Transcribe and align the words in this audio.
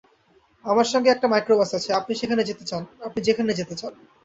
আমার 0.65 0.87
সঙ্গে 0.93 1.09
একটা 1.11 1.27
মাইক্রোবাস 1.27 1.71
আছে, 1.77 1.89
আপনি 1.99 2.13
যেখানে 2.21 3.51
যেতে 3.53 3.75
চান। 3.77 3.93